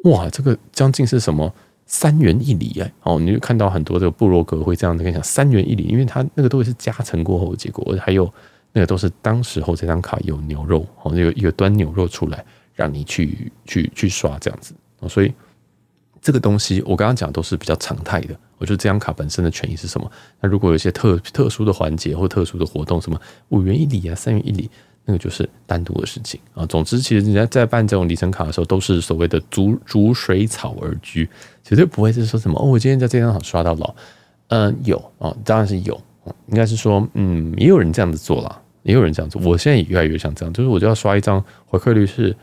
[0.03, 1.53] 哇，这个将近是什么？
[1.89, 8.29] 三元一里哎，哦，你就看到很多这个部落格会这样子跟你讲三元一里，因为它那个都是加成过后的结果，还有
[8.73, 14.73] 那个都是当时候这张卡有牛肉哦，有一个端牛肉出来让你去去去刷这样子，
[15.07, 15.33] 所以
[16.21, 18.37] 这个东西我刚刚讲都是比较常态的。
[18.57, 20.11] 我觉得这张卡本身的权益是什么？
[20.41, 24.69] 那如果有一些特特殊的环节或特殊的活动，什么五元一里啊，三元一里。
[25.09, 26.65] 那个就是单独的事情啊。
[26.65, 31.29] 总之，其实人家在办这种里程卡的时候，都是所谓的逐逐水草而居，
[31.63, 33.95] 绝对不会是说什么哦，我今天在这张卡刷到老。
[34.49, 35.97] 嗯，有啊，当然是有。
[36.47, 39.41] 应该是说，嗯，也有人这样子做啦，也有人这样做。
[39.43, 42.35] 我现在也越来越像这样，就是我就要刷一张回馈率是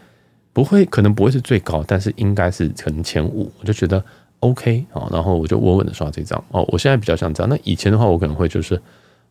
[0.54, 4.02] 不会，可能不会是最高，但是应该是可能前五，我就觉得
[4.40, 5.08] OK 啊。
[5.10, 6.64] 然后我就稳稳的刷这张哦。
[6.68, 7.48] 我现在比较像这样。
[7.48, 8.80] 那以前的话，我可能会就是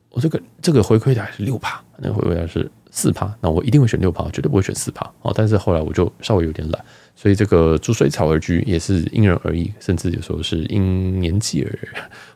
[0.10, 2.70] 我这个这个回馈的还是六趴，那个回馈还是。
[2.96, 5.34] 四趴，那我一定会选六趴，绝对不会选四趴哦。
[5.36, 6.86] 但是后来我就稍微有点懒，
[7.16, 11.80] 所以这个逐水草而居也是因人而异，甚至有时候是因年纪而，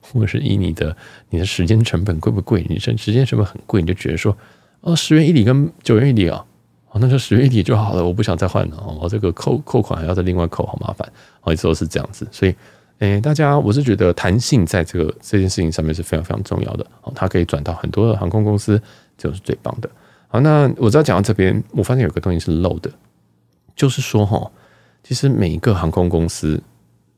[0.01, 0.97] 或者是以你的
[1.29, 2.65] 你的时间成本贵不贵？
[2.67, 4.35] 你时间成本很贵，你就觉得说
[4.81, 6.43] 哦，十元一里跟九元一里啊，
[6.99, 9.07] 那就十月底就好了，我不想再换了哦。
[9.09, 11.07] 这个扣扣款还要再另外扣，好麻烦。
[11.39, 12.55] 好，一直都是这样子，所以
[12.99, 17.11] 诶，大家我是觉得弹性在这个这件事情上面是非常非常重要的哦。
[17.15, 18.81] 它可以转到很多的航空公司，
[19.17, 19.89] 就是最棒的。
[20.27, 22.91] 好，那我知道讲到这边，我发现有个东西是漏的，
[23.75, 24.51] 就是说哈，
[25.03, 26.61] 其实每一个航空公司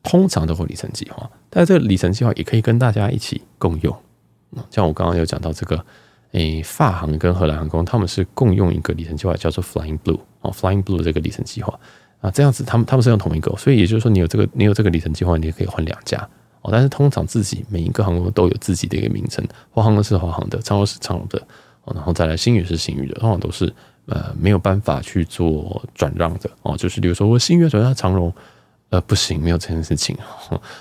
[0.04, 3.96] 通常都会里程计划，但这个里程计划也可以跟大家一起共用。
[4.70, 5.86] 像我刚刚有讲到这个，
[6.32, 11.80] 诶，法航跟荷兰航空他们是共用一个里程计划，叫做 Flying Blue 哦，Flying Blue 这个里程计划
[12.22, 16.18] 啊，这样子他们他们是用同一个，所以也就是说你有这个你有这个里程计划，你也可以换两家
[16.62, 16.70] 哦。
[16.72, 21.42] 但是通常自己每一个航空都有自己的一个名称，华航的是华航的，长荣是长荣的
[21.86, 21.94] 哦。
[21.96, 23.74] 然后再来，星宇是星宇的，通常都是
[24.06, 26.78] 呃没有办法去做转让的哦。
[26.78, 28.32] 就是比如说我星宇转让长荣，
[28.90, 30.16] 呃不行，没有这件事情，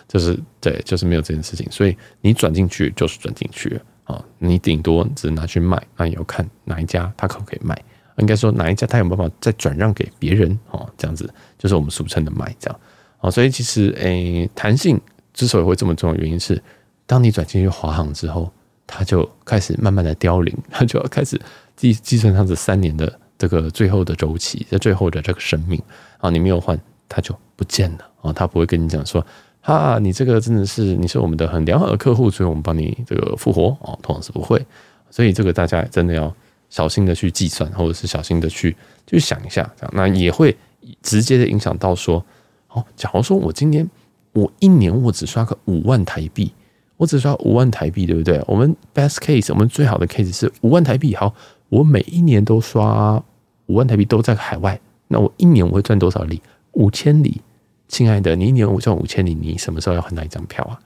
[0.06, 1.66] 就是对，就是没有这件事情。
[1.70, 7.80] 所以你转进去就是转进去啊，你顶多只拿去卖，那也要看哪一家他可不可以卖。
[8.16, 12.80] 应该说哪一家他有办法再转让给别人哦，这样子就是我们俗称的卖这样
[13.20, 13.30] 啊。
[13.30, 15.00] 所以其实诶，弹性
[15.32, 16.60] 之所以会这么重要，原因是
[17.06, 18.52] 当你转进去华航之后。
[18.90, 21.38] 它就开始慢慢的凋零， 它就要开始
[21.76, 25.78] 计计算它这三年的这个最后的周期，在最后的这个生命
[26.16, 29.22] 啊，你没有换，它就不见了啊，它不会跟你讲说，
[29.60, 34.64] 哈，你这个真的是你是我们的很良好的客户，所以我们帮你这个复活哦，通常是不会，
[35.10, 36.34] 所以这个大家真的要
[36.70, 40.56] 小心的去计算，或者是小心的去去想一下，这样那也会
[41.02, 42.24] 直接的影响到说，
[42.68, 43.88] 哦，假如说我今年
[44.32, 46.52] 我一年我只刷个五万台币。
[46.96, 48.42] 我只刷五万台币，对不对？
[48.44, 51.14] 我们 best case，我们最好的 case 是五万台币。
[51.14, 51.32] 好，
[51.68, 53.22] 我每一年都刷
[53.66, 54.76] 五万台币，都在海外。
[55.06, 56.42] 那我一年我会赚多少利？
[56.72, 57.40] 五千里，
[57.88, 60.78] 亲爱的，你一年我赚五千里，你什么时候要换那一张票啊？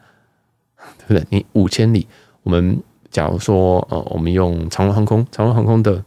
[0.99, 1.27] 对不对？
[1.31, 2.07] 你五千里，
[2.43, 6.03] 我们假如说，呃，我们用长荣航空，长荣航空的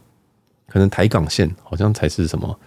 [0.66, 2.58] 可能台港线好像才是什么？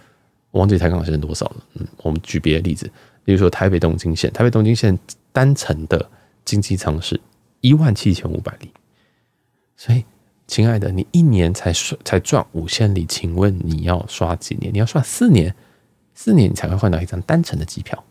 [0.52, 1.56] 我忘记台港线多少了。
[1.74, 2.90] 嗯，我们举别的例子，
[3.26, 4.98] 比如说台北东京线，台北东京线
[5.32, 6.10] 单程的
[6.46, 7.20] 经济舱是。
[7.62, 8.72] 一万七千五百里，
[9.76, 10.06] 所以，
[10.48, 14.74] 亲爱的，你一年才刷才赚五千里，请问你要刷几年？
[14.74, 15.54] 你要刷四年，
[16.14, 18.02] 四年你才会换到一张单程的机票。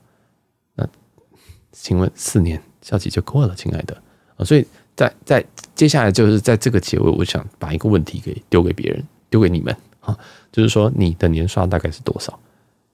[1.73, 3.97] 请问四年效期就够了，亲爱的
[4.37, 4.45] 啊！
[4.45, 10.17] 所以在在接下来就是在这个结尾，我想把一个问题给丢给别人，丢给你们啊，
[10.51, 12.39] 就是说你的年刷大概是多少？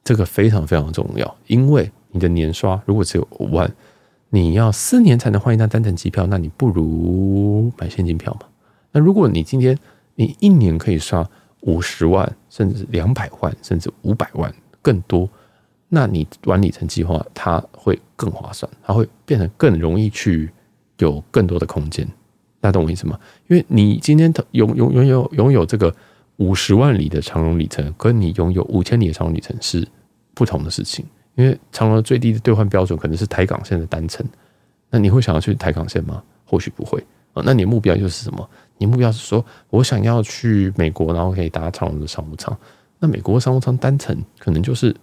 [0.02, 3.72] 这个非常非常重要，因为你的年刷如果只有五万。
[4.30, 8.48] 你要四年才能换一张单程机票，那你不如买现金票嘛。
[8.90, 9.78] 那如果你今天
[10.16, 11.24] 你一年可以刷
[11.60, 15.28] 五十万，甚至两百万，甚至五百万更多，
[15.94, 20.50] 那你玩里程计划它会更划算，它会变得更容易去
[20.98, 22.04] 有更多的空间。
[22.60, 23.18] 大家懂我意思吗？
[23.46, 25.94] 因为你今天拥拥拥有拥有这个
[26.38, 29.86] 五十万里的长荣里程，跟你拥有五千里的长荣里程是
[30.34, 31.04] 不同的事情。
[31.36, 34.24] 因为长荣最低的兑换标准可能是台港线的单程，
[34.90, 36.22] 那你会想要去台港线吗？
[36.44, 36.98] 或许不会
[37.32, 37.42] 啊。
[37.44, 38.48] 那你的目标又是什么？
[38.78, 42.56] 你目标是说我想要去美国，然后可以搭长荣的商务舱。
[42.98, 44.94] 那美国商务舱单程可能就是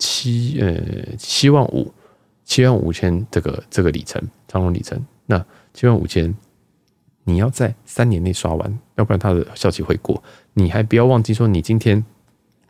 [0.00, 1.92] 七呃七万五
[2.44, 5.00] 七万五千这个这个里程长荣里程。
[5.26, 6.34] 那七万五千，
[7.22, 10.20] 你要在三年内刷完，要不然它的效期会过。
[10.54, 12.04] 你还不要忘记说，你今天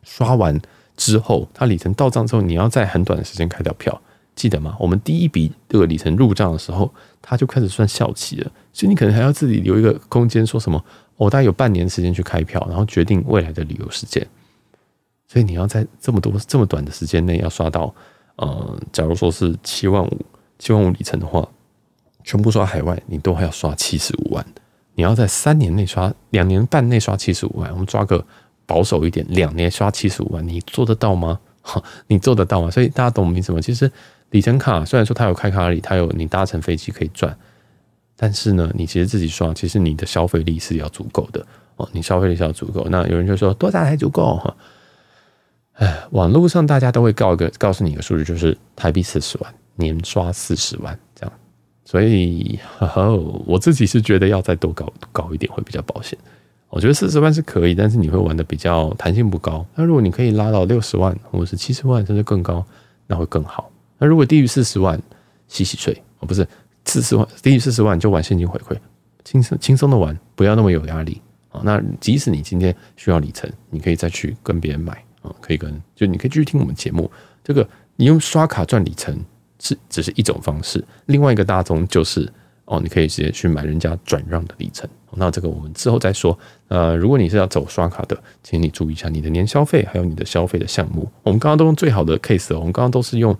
[0.03, 0.61] 刷完
[0.95, 3.99] 之后，它里程到账之后，你要在很短的时间开掉票。
[4.35, 4.77] 记得吗？
[4.79, 10.83] 我们第一笔这个里程入账的时候，它就开始算效期了，所以你可能还要自己留一个空间，说什么
[11.17, 14.25] 我、哦、大概有半年时间去开票，然后决定未来的旅游时间。
[15.31, 17.93] 所以你要在这么多这么短的时间内要刷到，
[18.35, 20.25] 呃，假如说是七万五
[20.59, 21.47] 七万五里程的话，
[22.25, 24.45] 全部刷海外，你都还要刷七十五万。
[24.95, 28.25] 你要在三年内刷，两年半内刷七十五万，我们抓个
[28.65, 31.39] 保守一点，两年刷七十五万，你做得到吗？
[31.61, 32.69] 哈，你做得到吗？
[32.69, 33.61] 所以大家懂我意思吗？
[33.61, 33.89] 其实。
[34.31, 37.37] 里程卡虽然说它有开卡里，它有你搭乘飞机可以赚，
[38.15, 41.85] 但是呢，你其实自己刷，其实你的消费力是要足够的哦。
[41.91, 42.87] 你消费力是要足够。
[42.89, 44.55] 那有人就说多少才足够哈？
[45.73, 51.33] 哎，网络上大家都会告一个告诉你一个数据，就是台币四十万，年刷四十万这样。
[51.85, 56.17] 所以呵呵，我自己是觉得要再多搞高一点会比较保险。
[56.69, 59.65] 我觉得四十万是可以，但是你会玩的比较弹性不高。
[59.75, 62.63] 那如果你可以拉到六十万或者是七十万甚至更高，
[63.07, 63.69] 那会更好。
[63.97, 64.97] 那如果低于四十万，
[65.47, 66.47] 洗洗睡哦，不是
[66.85, 68.77] 四十万，低于四十万就玩现金回馈，
[69.25, 71.59] 轻松轻松的玩，不要那么有压力啊。
[71.63, 77.09] 那即使你今天需要里程，你可以再去跟别人买啊，可以跟就你可以继续听我们节目。
[77.43, 79.17] 这个你用刷卡赚里程
[79.59, 82.31] 是只是一种方式，另外一个大宗就是
[82.65, 84.89] 哦，你可以直接去买人家转让的里程。
[85.13, 86.37] 那这个我们之后再说。
[86.67, 91.09] 呃，如果你是要走刷卡的，请你注意一下你的年消费，还有你的消费的项目。
[91.23, 93.37] 我们刚刚都用最好的 case，我们刚刚都是用。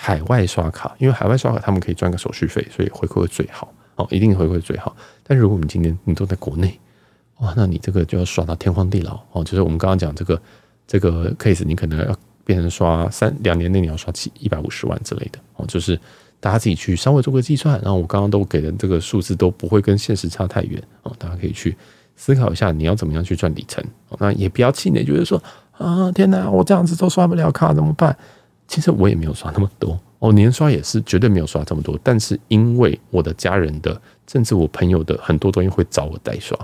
[0.00, 4.96] 海外刷卡，因为海外刷卡他们可以赚个手续费，所以回馈会最好哦，一定回馈最好。
[5.24, 6.78] 但如果你今天你都在国内，
[7.38, 9.42] 哇，那你这个就要刷到天荒地老哦。
[9.42, 10.40] 就是我们刚刚讲这个
[10.88, 15.64] 这个 case，你可能要变成刷三两年内你要刷七一百五十万之类的哦。
[15.68, 15.96] 就是
[16.40, 21.14] 大家自己去稍微做个计算，然后我刚刚都给的这个数字都不会跟现实差太远哦。
[21.18, 21.76] 大家可以去
[22.16, 23.84] 思考一下，你要怎么样去赚里程。
[24.18, 25.40] 那也不要气馁，就是说
[25.72, 28.16] 啊，天哪，我这样子都刷不了卡怎么办？
[28.66, 31.98] 其实我也没有刷那么多，哦年刷也是绝对没有刷这么多。
[32.02, 33.98] 但是因为我的家人的，
[34.30, 36.54] 甚至我朋友的很多东西会找我代刷，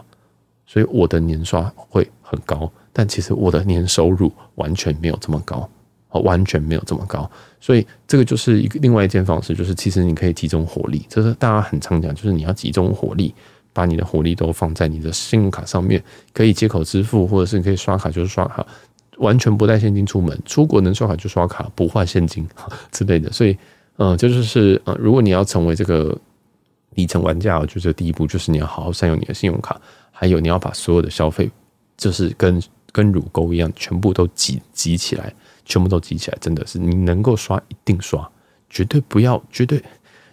[0.66, 2.70] 所以我的年刷会很高。
[2.92, 5.68] 但其实我的年收入完全没有这么高，
[6.11, 7.29] 哦完全没有这么高。
[7.61, 13.35] 所以这个就是一个另外一件方式，就是其实你可以集中火力，这是大家很常讲，就是你要集中火力，
[13.72, 18.64] 把你的火力都放在你的信用卡上面，可以接口支付，或者是你可以刷卡就是刷卡。
[19.18, 22.44] 完全不带现金出门，出国能刷卡就刷卡，不换现金
[22.90, 23.31] 之类的。
[23.31, 23.57] 所以，
[23.96, 26.16] 嗯，这就是呃，如果你要成为这个
[26.94, 29.81] 里程玩家，我觉得第一步就是你要好好善用你的信用卡，
[30.16, 31.50] 还有你要把所有的消费，
[31.96, 38.31] 就是跟跟乳沟一样，全部都挤挤起来，全部都挤起来，真的是你能够刷一定刷，
[38.70, 39.83] 绝对不要，绝对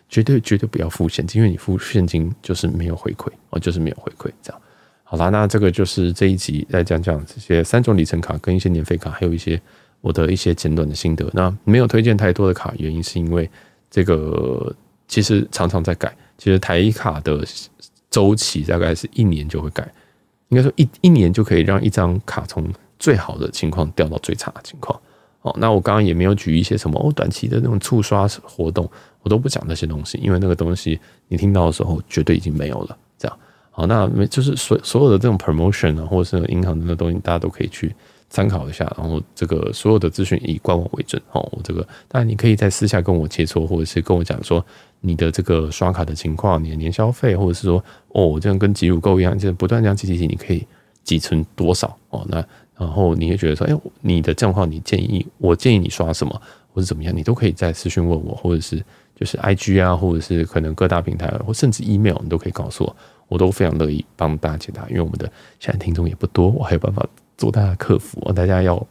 [0.08, 4.62] 绝对绝对不要付现金，因为你付现金就是没有回馈哦，就是没有回馈这样。
[5.04, 9.60] 好啦，那这个就是这一集来讲讲这些三种里程卡跟一些年费卡，还有一些
[10.00, 11.30] 我的一些简短的心得。
[11.34, 13.50] 那没有推荐太多的卡，原因是因为
[13.90, 14.74] 这个
[15.08, 16.16] 其实常常在改。
[16.38, 17.46] 其实台卡的
[18.12, 19.92] 周期大概是一年就会改，
[20.50, 25.00] 应该说一一年就可以让一张卡从最好的情况掉到最差的情况。
[25.42, 28.88] 哦，那我刚刚也没有举一些什么哦短期的那种促刷活动，
[29.24, 32.98] 我都不讲那些东西，因为那个东西你听到的时候绝对已经没有了。
[33.18, 33.40] 这样。
[33.72, 37.96] 好，那没就是所所有的这种 promotion 啊，或者是银行的那东西，大家都可以去
[38.32, 38.92] 参考一下。
[38.98, 41.22] 然后这个所有的资讯以官网为准。
[41.34, 44.66] 哦，我这个当然你可以在私下跟我切磋，或者是跟我讲说
[45.02, 50.66] 你的这个刷卡的情况，你的年消费，或者是说哦，这样跟挤乳购一样，就是不断这样挤挤挤，你可以
[51.04, 51.96] 挤存多少？
[52.10, 52.44] 哦，那
[52.78, 56.42] 然后你会觉得说，哎，你的账号你建议我建议你刷什么，
[56.74, 58.84] 或者怎么样，你都可以在私讯问我，或者是
[59.16, 62.96] 就是 IG 啊，或者是可能各大平台，或甚至 email，你都可以告诉我。
[63.28, 67.08] 我都非常乐意帮大家解答，因为我们的现在听众也不多，我还有办法
[67.42, 68.22] 做大家客服。
[68.36, 68.88] 大家要，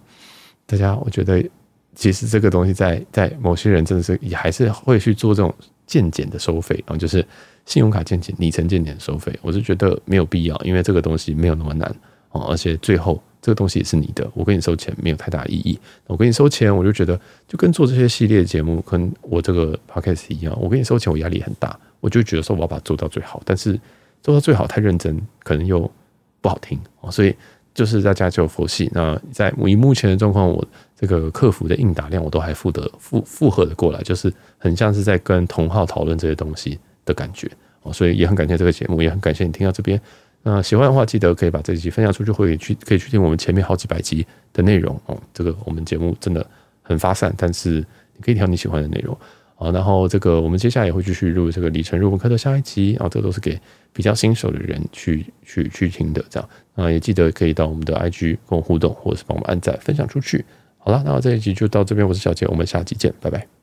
[0.67, 1.49] 大家我觉得
[1.95, 5.55] 其实这个东西在在某些人真的是也还是会去做这种
[5.87, 7.25] 渐减的收费啊，就是
[7.65, 11.89] 信用卡渐减、里程渐减收费，我是觉得没有必要，因为这个东西没有那么难
[12.33, 15.79] 哦，而且最后这个东西也是你的，我跟你收钱没有太大意义。
[16.09, 23.79] 我跟你收钱，我就觉得就跟做这些系列节目，跟我这个 podcast 一样，我跟你收钱，我压力很大，我就觉得说我要把它做到最好，但是
[24.23, 25.89] 做到最好太认真，可能又
[26.41, 27.33] 不好听哦，所以。
[27.75, 28.91] 就是大家就佛系。
[28.93, 30.65] 那在以目前的状况，我
[30.97, 37.51] 这个客服的应答量，我都还负得负负荷的过来，就是很像是在跟同号讨论这些东西的感觉
[37.83, 37.93] 哦。
[37.93, 40.01] 所以也很感谢这个节目，也很感谢你听到这边。
[40.43, 45.17] 那喜欢的话，记得可以把这集分享出去，会去可以去听我们前面好几百集的内容哦。
[45.35, 46.45] 这个我们节目真的
[46.83, 47.85] 很发散，但是
[48.17, 49.17] 你可以挑你喜欢的内容。
[49.55, 53.61] 好，然后这个我们接下来也会继续录这个里程入门课的下一集啊，这个都是给
[53.93, 56.49] 比较新手的人去去去听的，这样
[56.81, 60.45] 啊，也记得可以到我们的 IG 跟我互动，或者是帮我们按赞分享出去。
[60.79, 63.60] 好了，那这一集就到这边，我是小杰，我们下集见，拜拜。